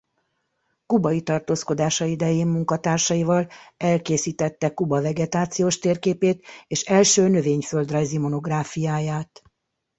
[0.85, 9.41] Kubai tartózkodása idején munkatársaival elkészítette Kuba vegetációs térképét és első növényföldrajzi monográfiáját.